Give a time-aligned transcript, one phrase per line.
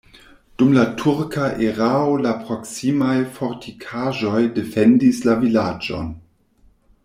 [0.59, 6.13] Dum la turka erao la proksimaj fortikaĵoj defendis la vilaĝon.